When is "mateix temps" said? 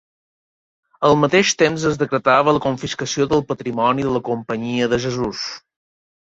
1.23-1.85